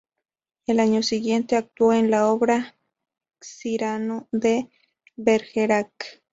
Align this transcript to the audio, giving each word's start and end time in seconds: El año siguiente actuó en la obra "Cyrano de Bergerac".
El 0.65 0.79
año 0.79 1.03
siguiente 1.03 1.55
actuó 1.55 1.93
en 1.93 2.09
la 2.09 2.25
obra 2.27 2.75
"Cyrano 3.39 4.27
de 4.31 4.67
Bergerac". 5.15 6.23